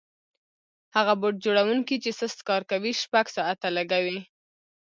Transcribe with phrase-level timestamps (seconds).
[0.95, 4.19] هغه بوټ جوړونکی چې سست کار کوي شپږ ساعته لګوي.